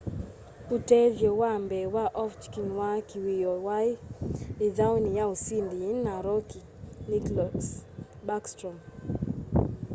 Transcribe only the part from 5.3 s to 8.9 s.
usindi yina rookie nicklas backstrom